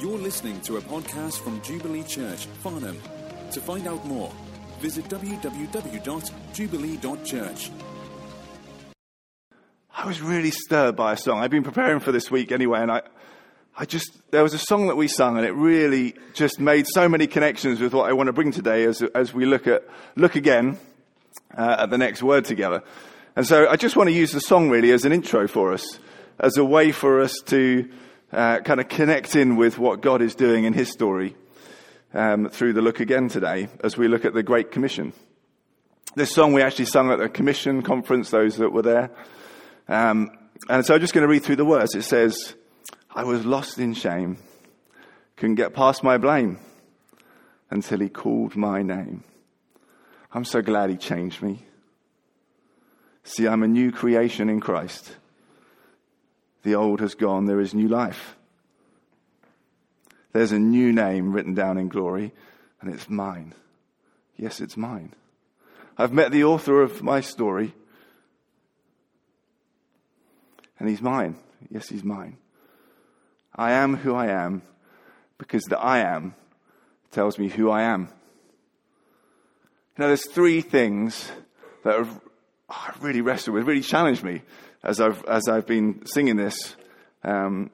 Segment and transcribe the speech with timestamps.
[0.00, 2.96] You're listening to a podcast from Jubilee Church, Farnham.
[3.52, 4.32] To find out more,
[4.78, 7.70] visit www.jubilee.church.
[9.94, 11.40] I was really stirred by a song.
[11.40, 13.02] I've been preparing for this week anyway, and I,
[13.76, 17.06] I just, there was a song that we sung, and it really just made so
[17.06, 19.86] many connections with what I want to bring today as, as we look at,
[20.16, 20.78] look again
[21.54, 22.82] uh, at the next word together.
[23.36, 25.98] And so I just want to use the song really as an intro for us,
[26.38, 27.86] as a way for us to
[28.32, 31.34] uh, kind of connect in with what God is doing in His story
[32.14, 35.12] um, through the look again today, as we look at the Great Commission.
[36.14, 39.10] This song we actually sung at the Commission conference, those that were there.
[39.88, 40.30] Um,
[40.68, 41.94] and so I'm just going to read through the words.
[41.94, 42.54] It says,
[43.12, 44.38] I was lost in shame,
[45.36, 46.58] couldn't get past my blame
[47.70, 49.24] until he called my name.
[50.32, 51.64] I'm so glad he changed me.
[53.24, 55.16] See, I'm a new creation in Christ.
[56.62, 58.36] The old has gone, there is new life.
[60.32, 62.32] There's a new name written down in glory,
[62.80, 63.54] and it's mine.
[64.36, 65.14] Yes, it's mine.
[65.98, 67.74] I've met the author of my story,
[70.78, 71.36] and he's mine.
[71.70, 72.36] Yes, he's mine.
[73.54, 74.62] I am who I am
[75.36, 76.34] because the I am
[77.10, 78.08] tells me who I am.
[79.96, 81.30] You know, there's three things
[81.84, 82.20] that have
[82.68, 84.42] oh, really wrestled with, really challenged me
[84.82, 86.76] as I've, as I've been singing this.
[87.22, 87.70] Um,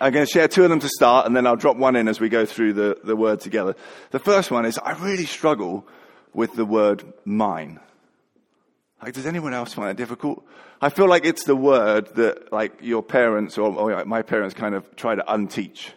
[0.00, 2.08] I'm going to share two of them to start, and then I'll drop one in
[2.08, 3.76] as we go through the, the word together.
[4.10, 5.86] The first one is I really struggle
[6.34, 7.80] with the word mine.
[9.02, 10.44] Like, does anyone else find that difficult?
[10.80, 14.74] I feel like it's the word that, like, your parents or, or my parents kind
[14.74, 15.90] of try to unteach.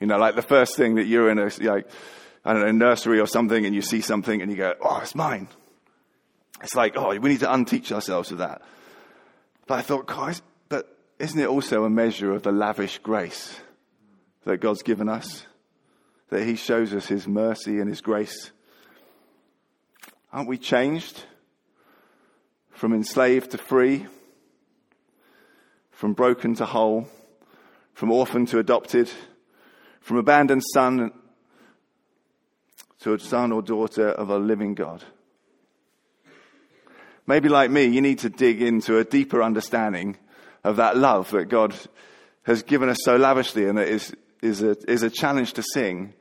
[0.00, 1.88] You know, like the first thing that you're in a, like,
[2.44, 5.14] I don't know, nursery or something and you see something and you go, oh, it's
[5.14, 5.48] mine.
[6.62, 8.62] It's like, oh, we need to unteach ourselves of that.
[9.66, 13.60] But I thought, guys, but isn't it also a measure of the lavish grace
[14.44, 15.46] that God's given us?
[16.30, 18.50] That He shows us His mercy and His grace.
[20.32, 21.24] Aren't we changed?
[22.76, 24.06] from enslaved to free,
[25.90, 27.08] from broken to whole,
[27.94, 29.10] from orphan to adopted,
[30.00, 31.10] from abandoned son
[33.00, 35.02] to a son or daughter of a living God.
[37.26, 40.16] Maybe like me, you need to dig into a deeper understanding
[40.64, 41.74] of that love that God
[42.44, 46.14] has given us so lavishly and that is, is, a, is a challenge to sing.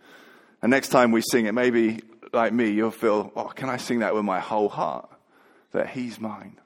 [0.61, 2.01] And next time we sing it, maybe
[2.33, 5.09] like me, you'll feel, oh, can I sing that with my whole heart?
[5.75, 6.57] that He's mine.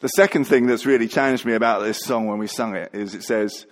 [0.00, 3.14] The second thing that's really challenged me about this song when we sung it is
[3.14, 3.66] it says,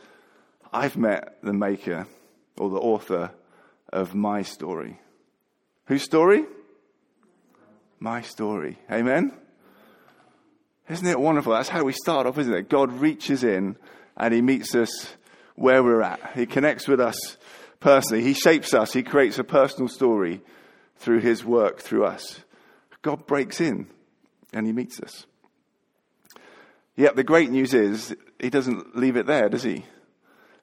[0.72, 2.06] I've met the maker
[2.58, 3.30] or the author
[3.92, 4.98] of my story.
[5.86, 6.44] Whose story?
[7.98, 8.78] My story.
[8.90, 9.32] Amen?
[10.88, 11.52] Isn't it wonderful?
[11.52, 12.68] That's how we start off, isn't it?
[12.68, 13.76] God reaches in
[14.16, 15.16] and He meets us
[15.56, 16.32] where we're at.
[16.34, 17.36] He connects with us
[17.80, 18.22] personally.
[18.22, 18.92] He shapes us.
[18.92, 20.42] He creates a personal story
[20.98, 22.40] through his work through us.
[23.02, 23.86] God breaks in
[24.52, 25.26] and he meets us.
[26.96, 29.84] Yet the great news is he doesn't leave it there, does he?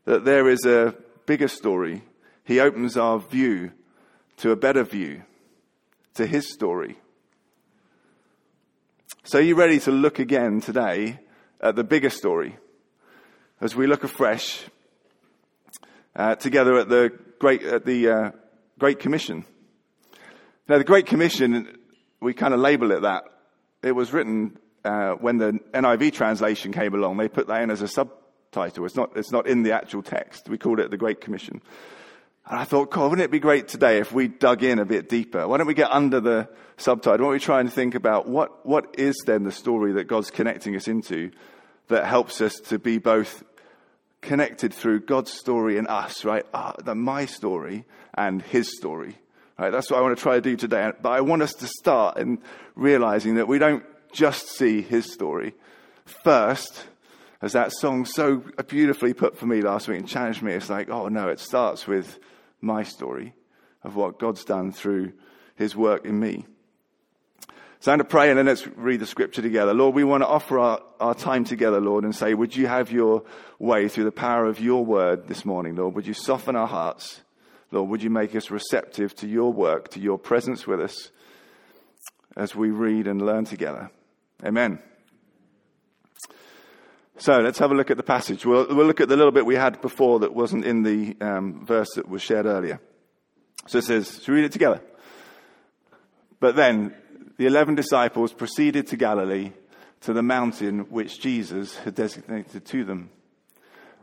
[0.05, 0.95] That there is a
[1.25, 2.03] bigger story.
[2.44, 3.71] He opens our view
[4.38, 5.23] to a better view,
[6.15, 6.97] to his story.
[9.25, 11.17] So, are you ready to look again today
[11.61, 12.57] at the bigger story
[13.61, 14.66] as we look afresh
[16.13, 18.31] uh, together at the Great, at the, uh,
[18.79, 19.45] Great Commission?
[20.67, 21.78] Now, the Great Commission,
[22.19, 23.23] we kind of label it that.
[23.81, 27.16] It was written uh, when the NIV translation came along.
[27.16, 28.85] They put that in as a subtitle.
[28.85, 30.50] It's not, it's not in the actual text.
[30.50, 31.62] We called it the Great Commission.
[32.46, 35.08] And I thought, God, wouldn't it be great today if we dug in a bit
[35.08, 35.48] deeper?
[35.48, 37.20] Why don't we get under the subtitle?
[37.20, 40.30] Why don't we try and think about what, what is then the story that God's
[40.30, 41.31] connecting us into
[41.88, 43.44] that helps us to be both
[44.22, 46.46] connected through God's story and us, right?
[46.54, 49.18] Ah, the, my story and His story.
[49.58, 50.92] Right, that's what I want to try to do today.
[51.00, 52.40] But I want us to start in
[52.75, 55.54] realizing that we don't just see his story.
[56.06, 56.86] First,
[57.42, 60.89] as that song so beautifully put for me last week and challenged me, it's like,
[60.89, 62.18] oh no, it starts with
[62.63, 63.33] my story
[63.83, 65.13] of what God's done through
[65.56, 66.45] his work in me.
[67.80, 69.74] So I'm going to pray and then let's read the scripture together.
[69.74, 72.94] Lord, we want to offer our, our time together, Lord, and say, would you have
[72.94, 73.24] your
[73.60, 75.94] way through the power of your word this morning, Lord?
[75.95, 77.19] Would you soften our hearts?
[77.71, 81.12] Lord, would you make us receptive to your work, to your presence with us
[82.38, 83.92] as we read and learn together?
[84.45, 84.80] Amen.
[87.18, 88.45] So let's have a look at the passage.
[88.45, 91.65] We'll, we'll look at the little bit we had before that wasn't in the um,
[91.65, 92.80] verse that was shared earlier.
[93.68, 94.81] So it says, should we read it together?
[96.39, 96.95] But then
[97.38, 99.51] the eleven disciples proceeded to Galilee,
[100.01, 103.10] to the mountain which Jesus had designated to them.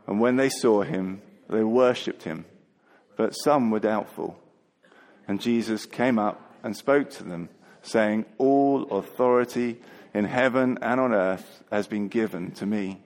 [0.07, 2.45] And when they saw him, they worshipped him,
[3.17, 4.39] but some were doubtful.
[5.27, 7.49] And Jesus came up and spoke to them,
[7.83, 9.79] saying, All authority
[10.13, 13.01] in heaven and on earth has been given to me.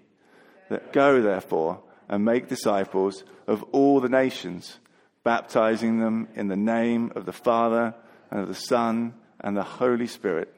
[0.70, 4.78] That Go, therefore, and make disciples of all the nations,
[5.24, 7.94] baptizing them in the name of the Father
[8.32, 10.54] and of the Son and the Holy Spirit,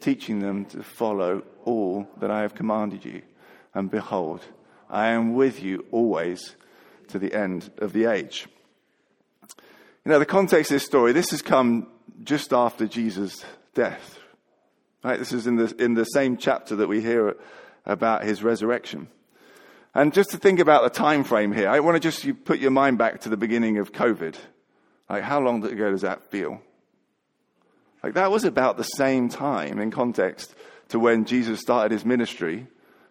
[0.00, 3.22] teaching them to follow all that I have commanded you.
[3.74, 4.40] And behold,
[4.88, 6.56] I am with you always
[7.08, 8.46] to the end of the age.
[10.04, 11.86] You know, the context of this story, this has come
[12.24, 13.44] just after Jesus'
[13.74, 14.19] death.
[15.02, 15.18] Right?
[15.18, 17.36] This is in the, in the same chapter that we hear
[17.86, 19.08] about his resurrection.
[19.94, 22.60] And just to think about the time frame here, I want to just you put
[22.60, 24.36] your mind back to the beginning of COVID.
[25.08, 26.60] Like, how long ago does that feel?
[28.02, 30.54] Like, that was about the same time in context
[30.88, 32.66] to when Jesus started his ministry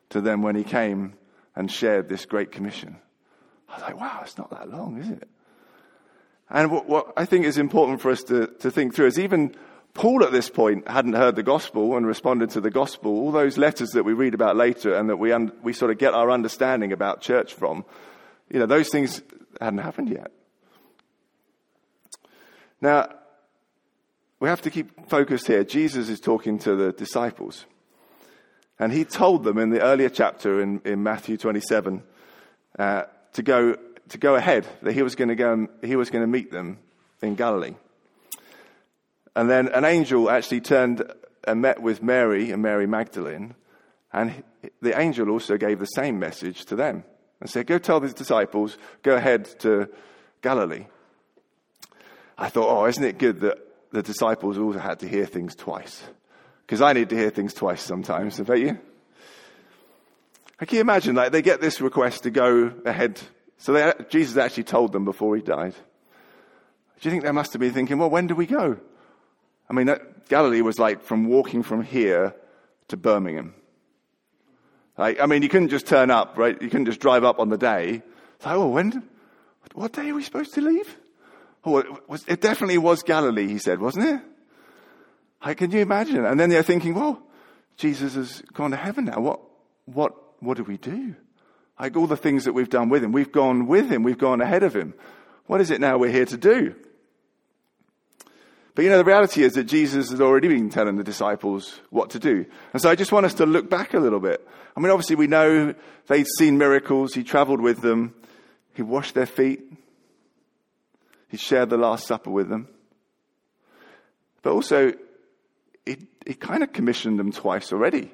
[0.10, 1.14] to then when he came
[1.56, 2.96] and shared this great commission.
[3.68, 5.28] I was like, wow, it's not that long, is it?
[6.50, 9.56] And what, what I think is important for us to, to think through is even
[9.94, 13.12] Paul at this point hadn't heard the gospel and responded to the gospel.
[13.12, 15.98] All those letters that we read about later and that we, un, we sort of
[15.98, 17.84] get our understanding about church from,
[18.50, 19.22] you know, those things
[19.60, 20.32] hadn't happened yet.
[22.82, 23.10] Now,
[24.40, 25.64] we have to keep focused here.
[25.64, 27.66] Jesus is talking to the disciples.
[28.80, 32.02] And he told them in the earlier chapter in, in Matthew 27
[32.78, 33.04] uh,
[33.34, 33.76] to, go,
[34.10, 36.78] to go ahead, that he was going to go he was going to meet them
[37.22, 37.76] in Galilee.
[39.36, 41.04] And then an angel actually turned
[41.46, 43.56] and met with Mary and Mary Magdalene.
[44.12, 44.44] And
[44.82, 47.04] the angel also gave the same message to them
[47.40, 49.90] and said, Go tell these disciples, go ahead to
[50.42, 50.86] Galilee.
[52.38, 53.58] I thought, oh, isn't it good that
[53.92, 56.02] the disciples also had to hear things twice?
[56.66, 58.80] Because I need to hear things twice sometimes, don't you?
[60.60, 63.20] Can you imagine, like, they get this request to go ahead.
[63.58, 65.74] So they, Jesus actually told them before he died.
[65.74, 68.78] Do you think they must have been thinking, well, when do we go?
[69.70, 72.36] I mean, that, Galilee was like from walking from here
[72.88, 73.54] to Birmingham.
[74.98, 76.62] Like, I mean, you couldn't just turn up, right?
[76.62, 78.02] You couldn't just drive up on the day.
[78.36, 79.04] It's like, oh, when,
[79.74, 80.98] what day are we supposed to leave?
[81.66, 84.22] Oh, it, was, it definitely was Galilee, he said, wasn't it?
[85.44, 86.26] Like, can you imagine?
[86.26, 87.22] And then they're thinking, well,
[87.78, 89.20] Jesus has gone to heaven now.
[89.20, 89.40] What,
[89.86, 91.16] what, what do we do?
[91.80, 94.42] Like all the things that we've done with him, we've gone with him, we've gone
[94.42, 94.94] ahead of him.
[95.46, 96.76] What is it now we're here to do?
[98.80, 102.12] But you know, the reality is that Jesus has already been telling the disciples what
[102.12, 102.46] to do.
[102.72, 104.48] And so I just want us to look back a little bit.
[104.74, 105.76] I mean, obviously we know
[106.08, 107.14] they'd seen miracles.
[107.14, 108.16] He traveled with them.
[108.74, 109.62] He washed their feet.
[111.28, 112.70] He shared the Last Supper with them.
[114.44, 114.94] But also,
[115.86, 118.10] he, he kind of commissioned them twice already.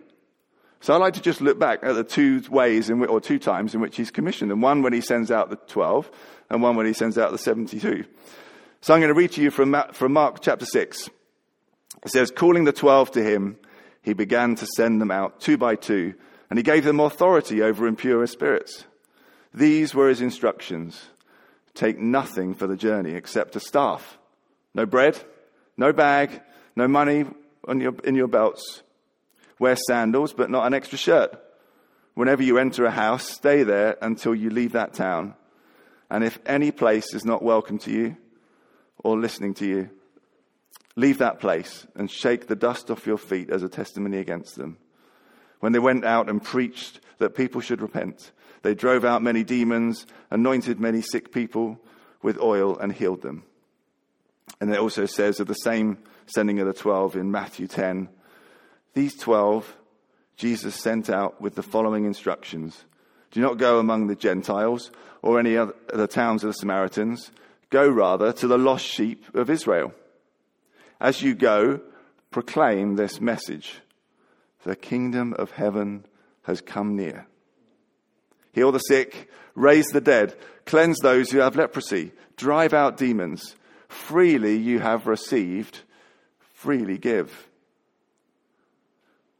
[0.81, 3.37] So I'd like to just look back at the two ways, in which, or two
[3.37, 4.61] times in which he's commissioned them.
[4.61, 6.09] One when he sends out the 12,
[6.49, 8.05] and one when he sends out the 72.
[8.85, 11.09] So I'm going to read to you from, from Mark chapter 6.
[12.05, 13.57] It says, Calling the 12 to him,
[14.03, 16.13] he began to send them out two by two,
[16.51, 18.85] and he gave them authority over impure spirits.
[19.51, 21.03] These were his instructions.
[21.73, 24.19] Take nothing for the journey except a staff.
[24.75, 25.19] No bread,
[25.77, 26.43] no bag,
[26.75, 27.25] no money
[27.67, 28.83] your, in your belts.
[29.57, 31.35] Wear sandals, but not an extra shirt.
[32.13, 35.33] Whenever you enter a house, stay there until you leave that town.
[36.11, 38.17] And if any place is not welcome to you
[39.05, 39.89] or listening to you,
[40.95, 44.77] leave that place and shake the dust off your feet as a testimony against them.
[45.59, 48.31] When they went out and preached that people should repent,
[48.63, 51.79] they drove out many demons, anointed many sick people
[52.23, 53.43] with oil, and healed them.
[54.59, 58.09] And it also says of the same sending of the twelve in Matthew 10
[58.95, 59.77] these twelve
[60.35, 62.85] Jesus sent out with the following instructions
[63.29, 64.89] Do not go among the Gentiles
[65.21, 67.29] or any other the towns of the Samaritans.
[67.69, 69.93] Go rather to the lost sheep of Israel.
[70.99, 71.81] As you go,
[72.31, 73.81] proclaim this message
[74.63, 76.05] The kingdom of heaven
[76.43, 77.27] has come near
[78.55, 80.33] heal the sick, raise the dead,
[80.65, 83.55] cleanse those who have leprosy, drive out demons.
[83.89, 85.81] Freely you have received,
[86.53, 87.49] freely give.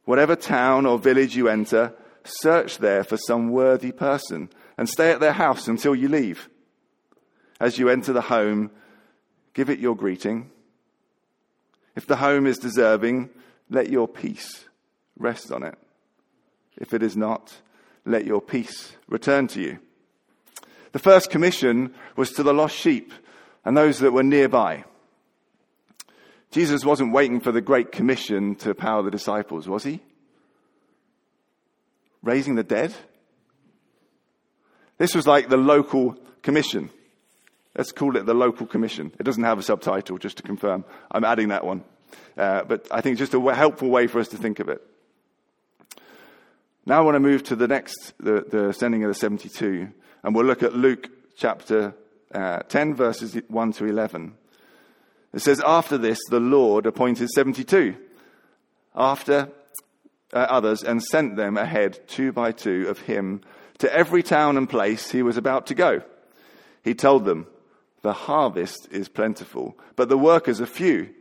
[0.04, 5.20] Whatever town or village you enter, search there for some worthy person and stay at
[5.20, 6.48] their house until you leave.
[7.60, 8.70] As you enter the home,
[9.54, 10.50] give it your greeting.
[11.94, 13.30] If the home is deserving,
[13.70, 14.66] let your peace
[15.18, 15.76] rest on it.
[16.76, 17.54] If it is not,
[18.04, 19.78] let your peace return to you.
[20.92, 23.12] The first commission was to the lost sheep
[23.64, 24.84] and those that were nearby.
[26.50, 30.00] Jesus wasn't waiting for the Great Commission to power the disciples, was he?
[32.22, 32.94] Raising the dead?
[34.98, 36.90] This was like the local commission.
[37.76, 39.12] Let's call it the local commission.
[39.18, 40.84] It doesn't have a subtitle, just to confirm.
[41.10, 41.84] I'm adding that one.
[42.36, 44.80] Uh, but I think it's just a helpful way for us to think of it.
[46.86, 49.90] Now I want to move to the next, the, the sending of the 72,
[50.22, 51.94] and we'll look at Luke chapter
[52.32, 54.34] uh, 10, verses 1 to 11.
[55.34, 57.96] It says, After this, the Lord appointed 72
[58.94, 59.50] after
[60.32, 63.42] uh, others and sent them ahead, two by two, of him
[63.78, 66.02] to every town and place he was about to go.
[66.82, 67.46] He told them,
[68.06, 71.12] The harvest is plentiful, but the workers are few.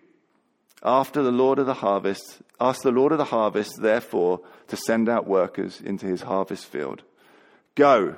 [0.84, 5.10] After the Lord of the harvest, ask the Lord of the harvest, therefore, to send
[5.10, 7.02] out workers into his harvest field.
[7.74, 8.18] Go,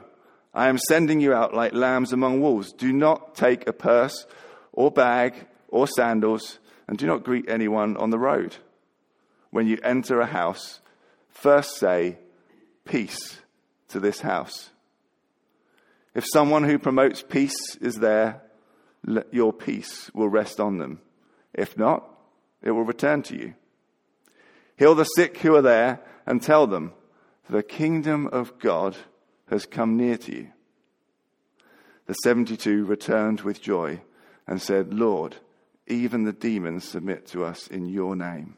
[0.54, 2.74] I am sending you out like lambs among wolves.
[2.74, 4.28] Do not take a purse
[4.74, 6.60] or bag or sandals,
[6.90, 8.58] and do not greet anyone on the road.
[9.50, 10.82] When you enter a house,
[11.30, 12.18] first say,
[12.84, 13.40] Peace
[13.88, 14.72] to this house.
[16.14, 18.42] If someone who promotes peace is there,
[19.32, 21.02] your peace will rest on them.
[21.54, 22.04] If not,
[22.62, 23.54] it will return to you.
[24.78, 26.94] Heal the sick who are there and tell them,
[27.50, 28.96] the kingdom of God
[29.50, 30.48] has come near to you.
[32.06, 34.02] The 72 returned with joy
[34.46, 35.38] and said, Lord,
[35.88, 38.58] even the demons submit to us in your name.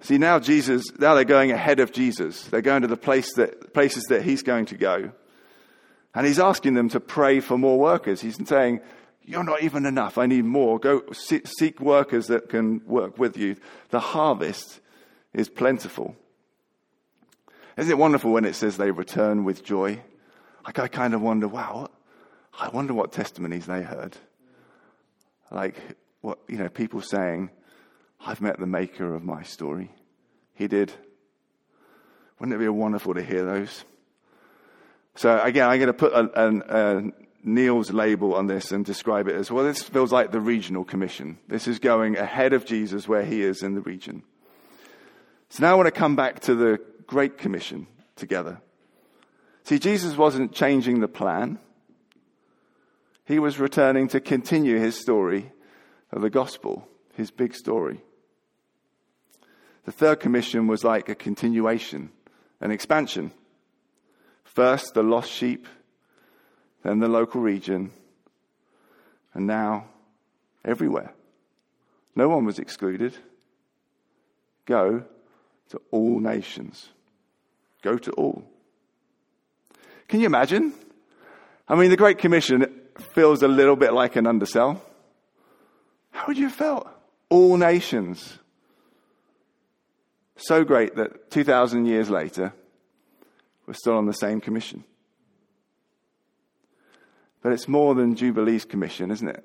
[0.00, 2.44] See, now Jesus, now they're going ahead of Jesus.
[2.44, 5.12] They're going to the place that, places that he's going to go.
[6.14, 8.20] And he's asking them to pray for more workers.
[8.20, 8.80] He's saying,
[9.24, 10.18] You're not even enough.
[10.18, 10.78] I need more.
[10.78, 13.56] Go seek workers that can work with you.
[13.90, 14.80] The harvest
[15.32, 16.16] is plentiful.
[17.76, 20.00] Isn't it wonderful when it says they return with joy?
[20.64, 21.88] Like, I kind of wonder, wow,
[22.58, 24.16] I wonder what testimonies they heard.
[25.50, 25.76] Like,
[26.20, 27.50] what, you know, people saying,
[28.24, 29.90] I've met the maker of my story.
[30.54, 30.92] He did.
[32.38, 33.84] Wouldn't it be wonderful to hear those?
[35.14, 37.12] So again, I'm going to put a, a, a
[37.44, 39.64] Neil's label on this and describe it as well.
[39.64, 41.38] This feels like the regional commission.
[41.48, 44.22] This is going ahead of Jesus where he is in the region.
[45.50, 48.60] So now I want to come back to the Great Commission together.
[49.64, 51.58] See, Jesus wasn't changing the plan.
[53.24, 55.52] He was returning to continue his story
[56.10, 58.00] of the gospel, his big story.
[59.84, 62.10] The third commission was like a continuation,
[62.60, 63.32] an expansion.
[64.54, 65.66] First, the lost sheep,
[66.82, 67.90] then the local region,
[69.32, 69.86] and now
[70.62, 71.14] everywhere.
[72.14, 73.16] No one was excluded.
[74.66, 75.04] Go
[75.70, 76.90] to all nations.
[77.82, 78.44] Go to all.
[80.08, 80.74] Can you imagine?
[81.66, 82.66] I mean, the Great Commission
[83.14, 84.82] feels a little bit like an undersell.
[86.10, 86.88] How would you have felt?
[87.30, 88.38] All nations.
[90.36, 92.52] So great that 2,000 years later,
[93.66, 94.84] we're still on the same commission.
[97.42, 99.44] But it's more than Jubilee's commission, isn't it?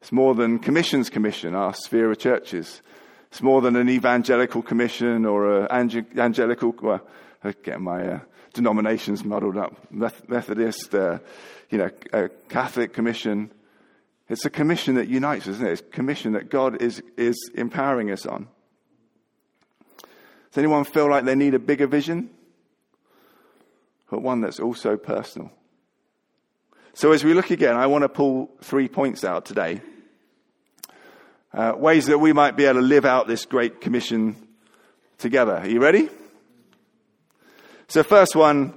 [0.00, 2.82] It's more than Commission's commission, our sphere of churches.
[3.30, 7.00] It's more than an evangelical commission or an angelical, well,
[7.42, 8.20] I'm getting my uh,
[8.54, 9.74] denominations muddled up.
[9.90, 11.18] Methodist, uh,
[11.70, 13.50] you know, Catholic commission.
[14.28, 15.72] It's a commission that unites us, isn't it?
[15.72, 18.48] It's a commission that God is, is empowering us on.
[19.98, 22.30] Does anyone feel like they need a bigger vision?
[24.10, 25.50] But one that's also personal.
[26.94, 29.82] So as we look again, I want to pull three points out today.
[31.52, 34.36] Uh, ways that we might be able to live out this great commission
[35.18, 35.56] together.
[35.56, 36.08] Are you ready?
[37.88, 38.74] So first one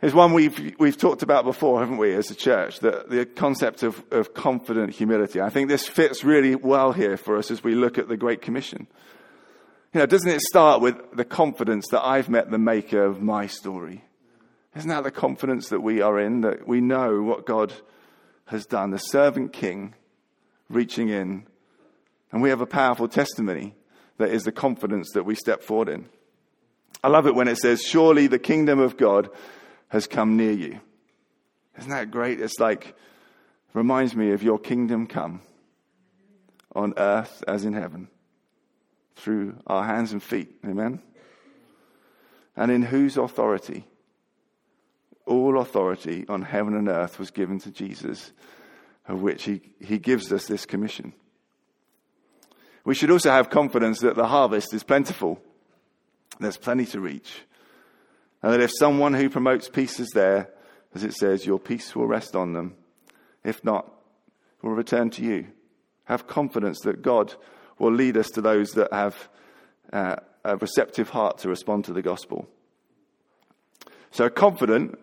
[0.00, 3.82] is one we've, we've talked about before, haven't we, as a church, the, the concept
[3.82, 5.40] of, of confident humility.
[5.40, 8.42] I think this fits really well here for us as we look at the Great
[8.42, 8.86] Commission.
[9.92, 13.46] You know, doesn't it start with the confidence that I've met the maker of my
[13.46, 14.04] story?
[14.76, 17.72] Isn't that the confidence that we are in, that we know what God
[18.46, 18.90] has done?
[18.90, 19.94] The servant king
[20.68, 21.46] reaching in.
[22.30, 23.74] And we have a powerful testimony
[24.18, 26.08] that is the confidence that we step forward in.
[27.02, 29.30] I love it when it says, Surely the kingdom of God
[29.88, 30.80] has come near you.
[31.78, 32.40] Isn't that great?
[32.40, 32.94] It's like,
[33.72, 35.40] reminds me of your kingdom come
[36.74, 38.08] on earth as in heaven
[39.16, 40.56] through our hands and feet.
[40.64, 41.00] Amen?
[42.56, 43.86] And in whose authority?
[45.28, 48.32] All authority on heaven and earth was given to Jesus,
[49.06, 51.12] of which he, he gives us this commission.
[52.84, 55.38] We should also have confidence that the harvest is plentiful.
[56.40, 57.42] There's plenty to reach.
[58.42, 60.48] And that if someone who promotes peace is there,
[60.94, 62.74] as it says, your peace will rest on them.
[63.44, 63.92] If not,
[64.62, 65.48] will return to you.
[66.04, 67.34] Have confidence that God
[67.78, 69.28] will lead us to those that have
[69.92, 72.48] uh, a receptive heart to respond to the gospel.
[74.10, 74.98] So confident,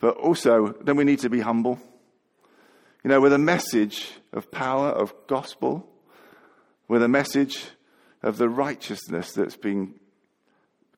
[0.00, 1.78] but also then we need to be humble.
[3.04, 5.88] You know, with a message of power, of gospel,
[6.88, 7.64] with a message
[8.22, 9.94] of the righteousness that's been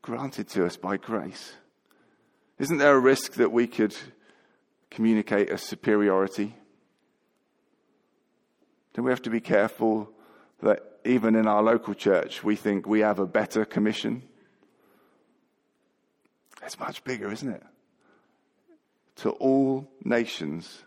[0.02, 1.52] granted to us by grace.
[2.58, 3.94] Isn't there a risk that we could
[4.90, 6.54] communicate a superiority?
[8.94, 10.10] Then we have to be careful
[10.62, 14.22] that even in our local church, we think we have a better commission.
[16.62, 17.62] It's much bigger, isn't it?
[19.18, 20.84] To all nations,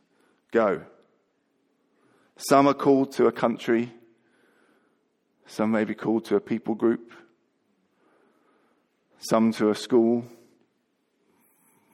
[0.51, 0.83] go.
[2.37, 3.91] Some are called to a country,
[5.45, 7.11] some may be called to a people group,
[9.19, 10.23] some to a school,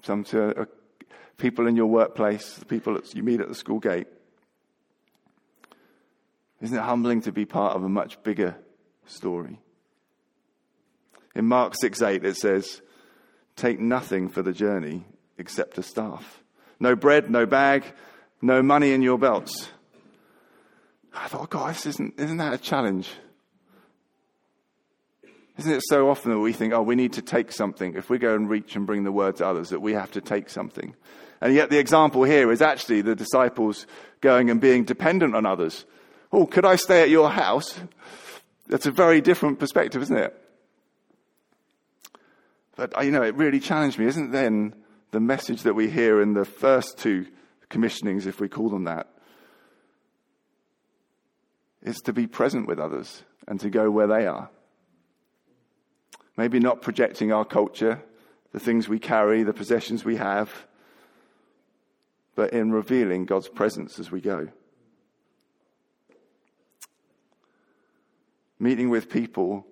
[0.04, 0.68] some to a,
[1.38, 4.08] people in your workplace, the people that you meet at the school gate.
[6.62, 8.56] Isn't it humbling to be part of a much bigger
[9.08, 9.60] story?
[11.34, 12.82] In Mark 6 8, it says,
[13.56, 15.06] Take nothing for the journey
[15.38, 16.44] except a staff.
[16.80, 17.84] No bread, no bag,
[18.42, 19.70] no money in your belts.
[21.14, 23.10] I thought, God, this isn't, isn't that a challenge?
[25.58, 27.96] Isn't it so often that we think, oh, we need to take something?
[27.96, 30.22] If we go and reach and bring the word to others, that we have to
[30.22, 30.96] take something.
[31.42, 33.88] And yet the example here is actually the disciples
[34.22, 35.86] going and being dependent on others.
[36.32, 37.80] Oh, could I stay at your house?
[38.68, 40.44] That's a very different perspective, isn't it?
[42.76, 44.06] But, uh, you know, it really challenged me.
[44.06, 44.76] Isn't it then
[45.12, 47.28] the message that we hear in the first two
[47.70, 49.08] commissionings, if we call them that,
[51.82, 54.50] is to be present with others and to go where they are.
[56.36, 58.04] Maybe not projecting our culture,
[58.52, 60.52] the things we carry, the possessions we have,
[62.36, 64.50] but in revealing God's presence as we go.
[68.60, 69.66] Meeting with people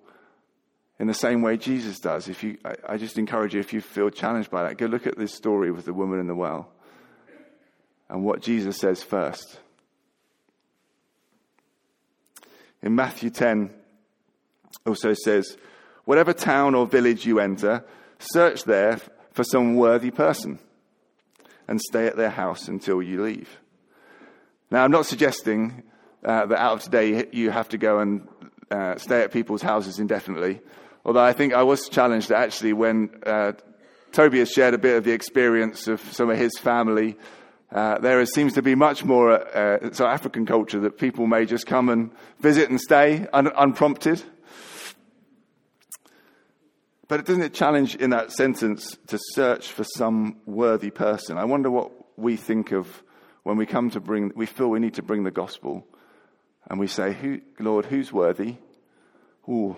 [0.98, 2.28] in the same way Jesus does.
[2.28, 5.06] If you, I, I just encourage you, if you feel challenged by that, go look
[5.06, 6.70] at this story with the woman in the well
[8.08, 9.58] and what Jesus says first.
[12.82, 13.70] In Matthew 10,
[14.86, 15.56] also says,
[16.04, 17.84] Whatever town or village you enter,
[18.18, 19.00] search there
[19.32, 20.58] for some worthy person
[21.66, 23.58] and stay at their house until you leave.
[24.70, 25.82] Now, I'm not suggesting
[26.24, 28.28] uh, that out of today you have to go and
[28.70, 30.60] uh, stay at people's houses indefinitely.
[31.06, 33.52] Although I think I was challenged actually when uh,
[34.10, 37.16] Toby has shared a bit of the experience of some of his family.
[37.70, 41.64] Uh, there seems to be much more uh, so African culture that people may just
[41.64, 44.20] come and visit and stay un- unprompted.
[47.06, 51.38] But doesn't it challenge in that sentence to search for some worthy person?
[51.38, 53.04] I wonder what we think of
[53.44, 55.86] when we come to bring, we feel we need to bring the gospel
[56.68, 58.56] and we say, Who, Lord, who's worthy?
[59.48, 59.76] Ooh,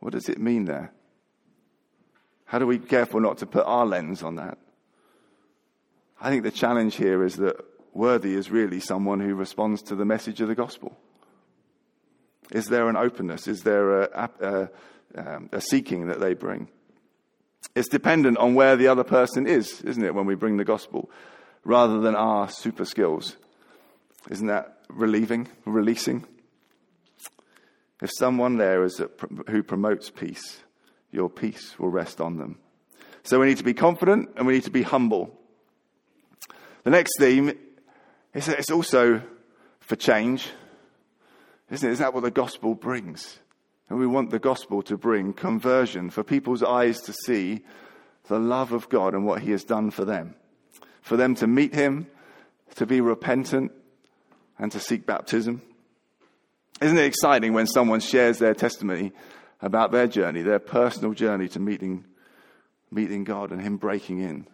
[0.00, 0.92] what does it mean there?
[2.46, 4.58] How do we be careful not to put our lens on that?
[6.20, 7.56] I think the challenge here is that
[7.92, 10.96] worthy is really someone who responds to the message of the gospel.
[12.50, 13.46] Is there an openness?
[13.46, 14.70] Is there a, a
[15.14, 16.68] um, a seeking that they bring.
[17.74, 21.10] It's dependent on where the other person is, isn't it, when we bring the gospel,
[21.64, 23.36] rather than our super skills.
[24.30, 26.24] Isn't that relieving, releasing?
[28.00, 29.10] If someone there is a,
[29.48, 30.62] who promotes peace,
[31.10, 32.58] your peace will rest on them.
[33.22, 35.38] So we need to be confident and we need to be humble.
[36.84, 37.52] The next theme
[38.34, 39.22] is it's also
[39.80, 40.48] for change.
[41.70, 41.92] Isn't it?
[41.92, 43.38] Is that what the gospel brings?
[43.90, 47.62] And we want the gospel to bring conversion for people's eyes to see
[48.28, 50.34] the love of God and what he has done for them.
[51.00, 52.06] For them to meet him,
[52.76, 53.72] to be repentant,
[54.58, 55.62] and to seek baptism.
[56.80, 59.12] Isn't it exciting when someone shares their testimony
[59.60, 62.04] about their journey, their personal journey to meeting,
[62.90, 64.46] meeting God and him breaking in?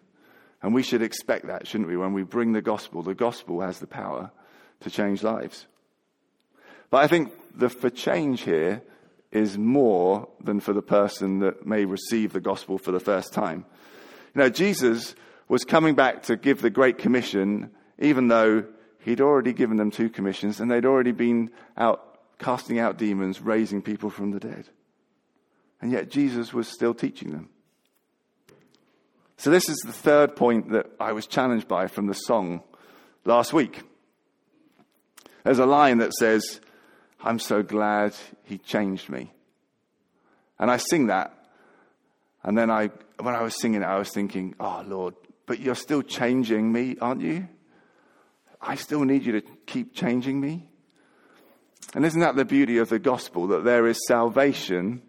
[0.62, 1.96] And we should expect that, shouldn't we?
[1.98, 4.30] When we bring the gospel, the gospel has the power
[4.80, 5.66] to change lives.
[6.90, 8.82] But I think the for change here
[9.30, 13.66] is more than for the person that may receive the gospel for the first time.
[14.34, 15.14] You know, Jesus
[15.48, 18.64] was coming back to give the Great Commission, even though
[19.00, 23.82] he'd already given them two commissions and they'd already been out casting out demons, raising
[23.82, 24.68] people from the dead.
[25.80, 27.48] And yet Jesus was still teaching them.
[29.36, 32.62] So, this is the third point that I was challenged by from the song
[33.24, 33.82] last week.
[35.42, 36.60] There's a line that says,
[37.20, 39.32] I'm so glad he changed me.
[40.58, 41.32] And I sing that.
[42.42, 45.14] And then I, when I was singing it, I was thinking, oh, Lord,
[45.46, 47.48] but you're still changing me, aren't you?
[48.60, 50.68] I still need you to keep changing me.
[51.92, 53.46] And isn't that the beauty of the gospel?
[53.48, 55.02] That there is salvation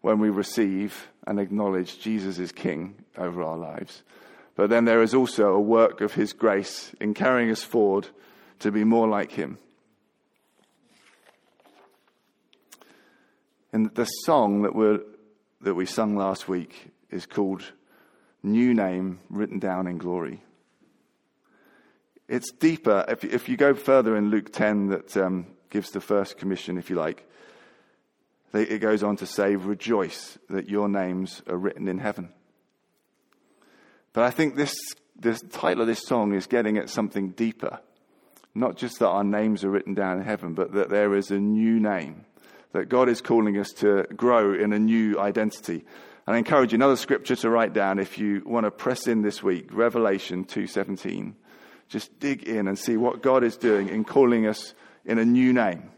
[0.00, 4.02] when we receive and acknowledge Jesus is King over our lives.
[4.54, 8.08] But then there is also a work of His grace in carrying us forward
[8.60, 9.58] to be more like Him.
[13.72, 14.98] And the song that, we
[15.60, 17.72] that we sung last week is called
[18.42, 20.42] New Name Written Down in Glory.
[22.28, 23.04] It's deeper.
[23.08, 26.88] If, if you go further in Luke 10, that um, gives the first commission, if
[26.88, 27.28] you like,
[28.54, 32.30] it goes on to say, Rejoice that your names are written in heaven.
[34.14, 34.74] But I think this,
[35.14, 37.80] this title of this song is getting at something deeper.
[38.54, 41.38] Not just that our names are written down in heaven, but that there is a
[41.38, 42.24] new name.
[42.72, 45.84] That God is calling us to grow in a new identity.
[46.26, 49.20] And I encourage you, another scripture to write down if you want to press in
[49.20, 51.34] this week, Revelation 2.17.
[51.90, 54.72] Just dig in and see what God is doing in calling us
[55.06, 55.90] in a new name.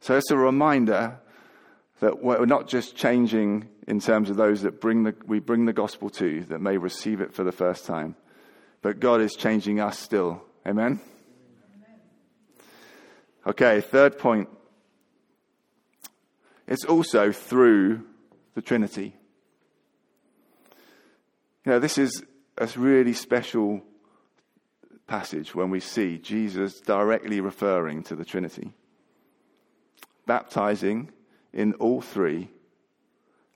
[0.00, 1.18] So it's a reminder
[2.00, 5.72] that we're not just changing in terms of those that bring the, we bring the
[5.72, 8.14] gospel to, that may receive it for the first time,
[8.80, 10.42] but God is changing us still.
[10.66, 11.00] Amen?
[13.46, 14.48] Okay, third point.
[16.66, 18.06] It's also through
[18.54, 19.14] the Trinity.
[21.64, 22.22] You know, this is
[22.56, 23.82] a really special
[25.10, 28.72] passage when we see Jesus directly referring to the Trinity,
[30.24, 31.10] baptizing
[31.52, 32.48] in all three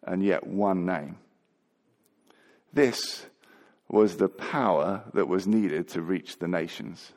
[0.03, 1.17] and yet one name.
[2.73, 3.27] This
[3.89, 7.13] was the power that was needed to reach the nations,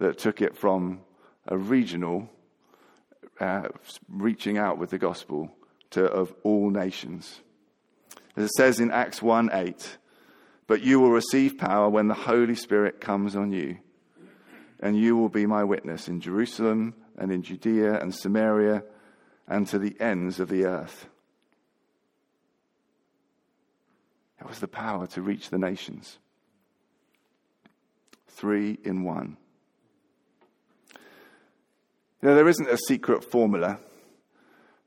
[0.00, 1.00] that took it from
[1.46, 2.28] a regional
[3.38, 3.68] uh,
[4.08, 5.48] reaching out with the gospel
[5.90, 7.40] to of all nations.
[8.36, 9.98] As it says in Acts 1 8,
[10.66, 13.78] but you will receive power when the Holy Spirit comes on you,
[14.80, 18.84] and you will be my witness in Jerusalem and in Judea and Samaria
[19.46, 21.06] and to the ends of the earth.
[24.40, 26.18] It was the power to reach the nations.
[28.28, 29.36] Three in one.
[32.20, 33.78] You know, there isn't a secret formula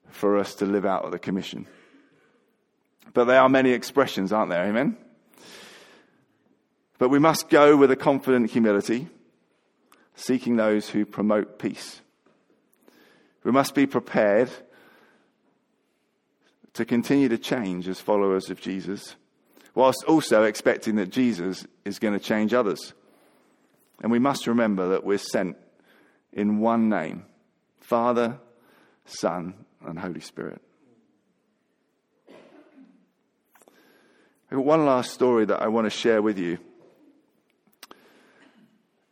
[0.10, 1.68] for us to live out of the commission.
[3.14, 4.66] But there are many expressions, aren't there?
[4.66, 4.98] Amen?
[6.98, 9.08] But we must go with a confident humility,
[10.16, 12.02] seeking those who promote peace.
[13.44, 14.50] We must be prepared
[16.74, 19.16] to continue to change as followers of Jesus,
[19.74, 22.94] whilst also expecting that Jesus is going to change others.
[24.02, 25.58] And we must remember that we're sent
[26.34, 27.26] in one name
[27.80, 28.40] Father,
[29.06, 29.54] Son,
[29.86, 30.62] and Holy Spirit.
[34.50, 36.58] I've got one last story that I want to share with you.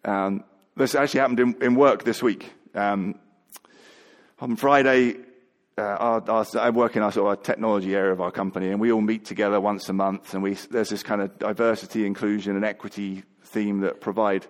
[0.06, 0.44] Um,
[0.76, 2.52] this actually happened in, in work this week.
[2.76, 3.16] Um,
[4.40, 5.18] on Friday,
[5.78, 8.80] uh, our, our, I work in our sort of technology area of our company, and
[8.80, 10.34] we all meet together once a month.
[10.34, 14.46] And we, there's this kind of diversity, inclusion, and equity theme that provide.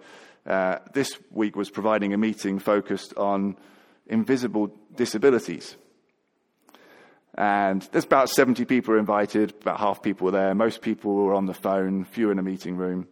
[0.45, 3.55] Uh, this week was providing a meeting focused on
[4.07, 5.77] invisible disabilities.
[7.35, 10.53] And there's about 70 people invited, about half people were there.
[10.53, 13.07] Most people were on the phone, few in a meeting room.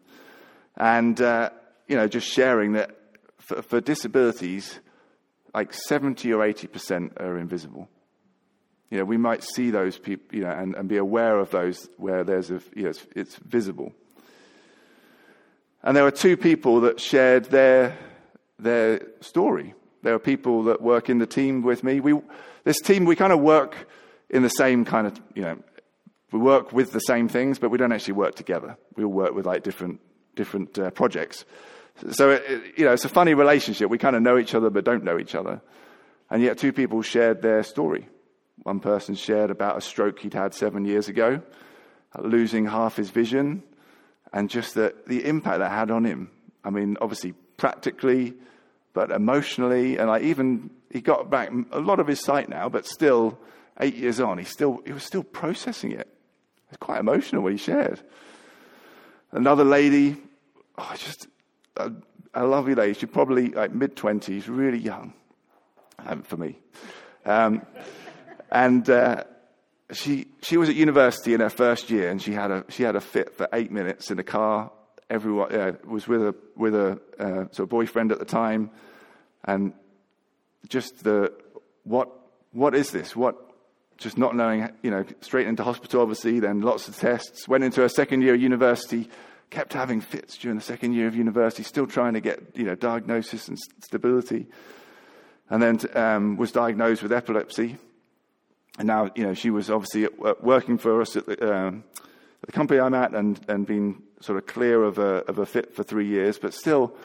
[0.75, 1.51] And uh,
[1.91, 2.95] you know, just sharing that
[3.37, 4.79] for, for disabilities,
[5.53, 7.89] like 70 or 80% are invisible.
[8.89, 11.89] You know, we might see those people, you know, and, and be aware of those
[11.97, 13.91] where there's a, you know, it's, it's visible.
[15.83, 17.97] And there were two people that shared their,
[18.57, 19.73] their story.
[20.01, 21.99] There are people that work in the team with me.
[21.99, 22.17] We,
[22.63, 23.75] this team, we kind of work
[24.29, 25.57] in the same kind of, you know,
[26.31, 28.77] we work with the same things, but we don't actually work together.
[28.95, 29.99] We all work with like different,
[30.35, 31.43] different uh, projects.
[32.11, 33.89] So, it, you know, it's a funny relationship.
[33.89, 35.61] We kind of know each other but don't know each other.
[36.29, 38.07] And yet, two people shared their story.
[38.63, 41.41] One person shared about a stroke he'd had seven years ago,
[42.17, 43.63] losing half his vision,
[44.31, 46.29] and just the, the impact that had on him.
[46.63, 48.33] I mean, obviously, practically,
[48.93, 52.85] but emotionally, and like even he got back a lot of his sight now, but
[52.85, 53.39] still,
[53.79, 56.07] eight years on, he still he was still processing it.
[56.69, 58.01] It's quite emotional what he shared.
[59.31, 60.17] Another lady,
[60.77, 61.27] oh, just
[61.77, 61.91] a,
[62.33, 62.93] a lovely lady.
[62.93, 65.13] She's probably like mid 20s, really young
[65.99, 66.57] um, for me.
[67.25, 67.65] Um,
[68.51, 69.23] and uh,
[69.91, 72.95] she, she was at university in her first year and she had a, she had
[72.95, 74.71] a fit for eight minutes in a car.
[75.09, 78.71] Everyone was with a, with a uh, sort of boyfriend at the time.
[79.43, 79.73] And
[80.69, 81.33] just the,
[81.83, 82.09] what,
[82.51, 83.15] what is this?
[83.15, 83.35] What,
[83.97, 87.47] just not knowing, you know, straight into hospital, obviously, then lots of tests.
[87.47, 89.09] Went into her second year of university,
[89.51, 92.73] kept having fits during the second year of university, still trying to get you know
[92.73, 94.47] diagnosis and stability,
[95.49, 97.77] and then um, was diagnosed with epilepsy.
[98.79, 100.07] and now, you know, she was obviously
[100.41, 101.83] working for us at the, um,
[102.45, 105.75] the company I'm at and, and been sort of clear of a, of a fit
[105.75, 106.95] for three years, but still,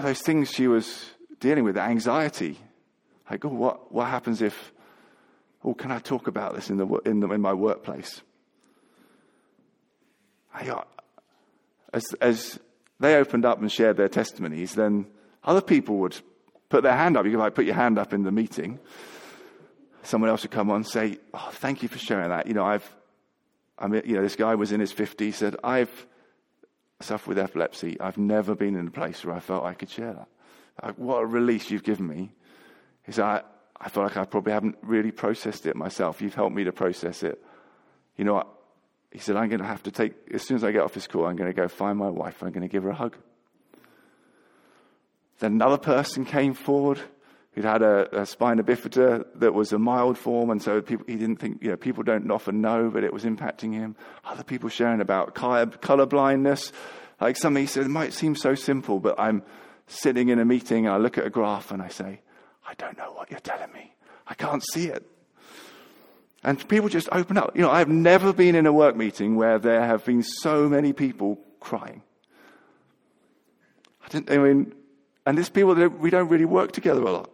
[0.00, 1.06] those things she was
[1.40, 2.58] dealing with, the anxiety.
[3.30, 4.72] Like, oh, what, what happens if,
[5.64, 8.20] oh, can I talk about this in, the, in, the, in my workplace?
[10.54, 10.82] I,
[11.92, 12.58] as, as
[13.00, 15.06] they opened up and shared their testimonies, then
[15.44, 16.16] other people would
[16.68, 17.24] put their hand up.
[17.24, 18.78] You could like put your hand up in the meeting.
[20.02, 22.64] Someone else would come on and say, "Oh, thank you for sharing that." You know,
[22.64, 22.88] I've,
[23.78, 25.34] I mean, you know, this guy was in his 50s.
[25.34, 26.06] Said, "I've
[27.00, 28.00] suffered with epilepsy.
[28.00, 30.28] I've never been in a place where I felt I could share that.
[30.82, 32.32] Like, what a release you've given me."
[33.04, 33.42] He said, I,
[33.80, 36.22] "I feel like I probably haven't really processed it myself.
[36.22, 37.44] You've helped me to process it."
[38.16, 38.44] You know,
[39.12, 41.06] he said, I'm going to have to take, as soon as I get off this
[41.06, 42.42] call, I'm going to go find my wife.
[42.42, 43.16] I'm going to give her a hug.
[45.38, 47.00] Then another person came forward
[47.52, 51.16] who'd had a, a spina bifida that was a mild form, and so people, he
[51.16, 53.94] didn't think, you know, people don't often know, but it was impacting him.
[54.24, 56.72] Other people sharing about color blindness,
[57.20, 59.42] like something he said, it might seem so simple, but I'm
[59.86, 62.20] sitting in a meeting, I look at a graph and I say,
[62.66, 63.92] I don't know what you're telling me.
[64.26, 65.06] I can't see it.
[66.44, 67.54] And people just open up.
[67.54, 70.92] You know, I've never been in a work meeting where there have been so many
[70.92, 72.02] people crying.
[74.04, 74.74] I didn't, I mean,
[75.24, 77.30] and these people we don't really work together a lot.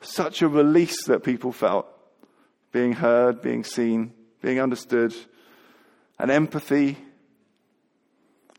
[0.00, 1.86] Such a release that people felt
[2.72, 5.14] being heard, being seen, being understood,
[6.18, 6.96] an empathy,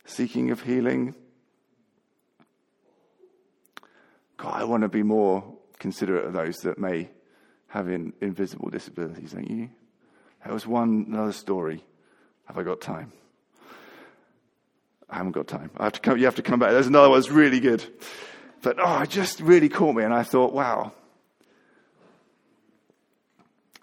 [0.06, 1.16] seeking of healing.
[4.38, 7.10] God, I want to be more considerate of those that may
[7.72, 9.70] having invisible disabilities, don't you?
[10.44, 11.82] There was one another story.
[12.46, 13.14] Have I got time?
[15.10, 15.72] I haven't got time.
[15.78, 16.72] I have to come, you have to come back.
[16.72, 17.86] There's another one that's really good.
[18.62, 20.92] But oh, it just really caught me, and I thought, wow.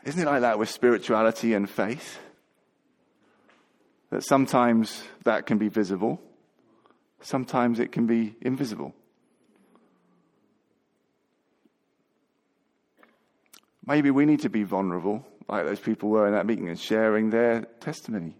[0.05, 2.18] Isn't it like that with spirituality and faith?
[4.11, 6.20] That sometimes that can be visible,
[7.22, 8.94] sometimes it can be invisible.
[13.88, 17.31] Maybe we need to be vulnerable, like those people were in that meeting, and sharing
[17.31, 18.37] their testimony.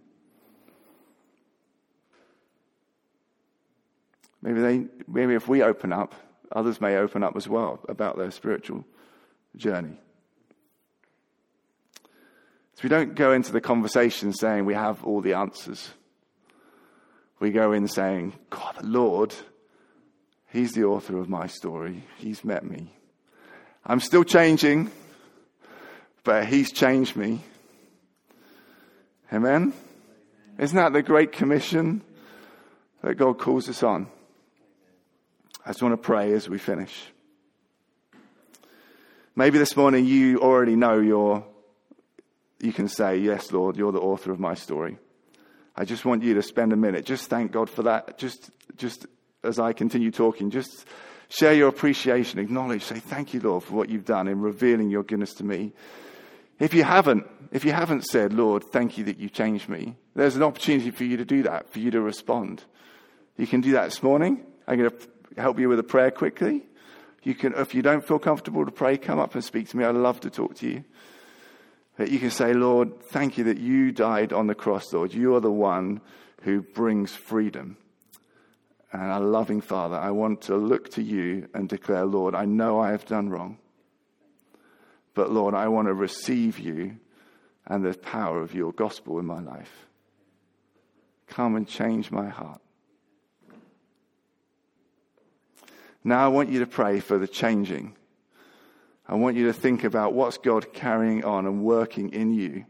[4.43, 6.13] Maybe, they, maybe if we open up,
[6.51, 8.85] others may open up as well about their spiritual
[9.55, 9.99] journey.
[12.75, 15.89] So we don't go into the conversation saying we have all the answers.
[17.39, 19.33] We go in saying, God, the Lord,
[20.51, 22.03] He's the author of my story.
[22.17, 22.93] He's met me.
[23.83, 24.91] I'm still changing
[26.23, 27.41] but He's changed me.
[29.31, 29.73] Amen?
[30.57, 32.01] Isn't that the great commission
[33.01, 34.07] that God calls us on?
[35.65, 37.11] I just want to pray as we finish.
[39.35, 41.45] Maybe this morning you already know you're,
[42.59, 44.97] you can say, Yes, Lord, you're the author of my story.
[45.75, 47.05] I just want you to spend a minute.
[47.05, 48.17] Just thank God for that.
[48.17, 49.05] Just, just
[49.43, 50.85] as I continue talking, just
[51.29, 55.03] share your appreciation, acknowledge, say, Thank you, Lord, for what you've done in revealing your
[55.03, 55.71] goodness to me.
[56.59, 60.35] If you haven't, if you haven't said, Lord, thank you that you changed me, there's
[60.35, 62.63] an opportunity for you to do that, for you to respond.
[63.37, 64.43] You can do that this morning.
[64.67, 66.65] I'm going to help you with a prayer quickly.
[67.23, 69.85] You can, if you don't feel comfortable to pray, come up and speak to me.
[69.85, 70.83] I'd love to talk to you.
[71.99, 75.13] You can say, Lord, thank you that you died on the cross, Lord.
[75.13, 76.01] You are the one
[76.43, 77.77] who brings freedom.
[78.91, 82.79] And our loving Father, I want to look to you and declare, Lord, I know
[82.79, 83.58] I have done wrong.
[85.19, 86.95] But Lord, I want to receive you
[87.67, 89.85] and the power of your gospel in my life.
[91.27, 92.61] Come and change my heart.
[96.05, 97.97] Now I want you to pray for the changing.
[99.09, 102.63] I want you to think about what's God carrying on and working in you.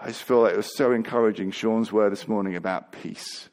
[0.00, 3.48] I just feel like it was so encouraging, Sean's word this morning about peace.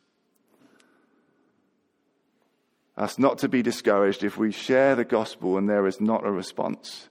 [2.95, 6.31] Us not to be discouraged if we share the gospel and there is not a
[6.31, 7.07] response.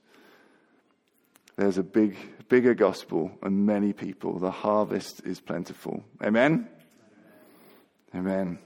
[1.61, 2.17] There's a big,
[2.49, 4.39] bigger gospel and many people.
[4.39, 6.03] The harvest is plentiful.
[6.23, 6.67] Amen?
[8.15, 8.57] Amen.